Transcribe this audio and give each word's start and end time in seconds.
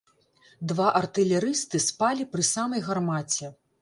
Два 0.71 0.87
артылерысты 1.01 1.81
спалі 1.89 2.27
пры 2.33 2.47
самай 2.55 2.81
гармаце. 2.89 3.53